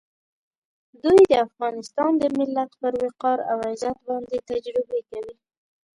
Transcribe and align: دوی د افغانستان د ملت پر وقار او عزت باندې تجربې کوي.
دوی 1.03 1.19
د 1.31 1.33
افغانستان 1.47 2.11
د 2.17 2.23
ملت 2.37 2.71
پر 2.81 2.93
وقار 3.03 3.39
او 3.51 3.57
عزت 3.69 3.97
باندې 4.07 4.35
تجربې 4.49 4.99
کوي. 5.09 5.35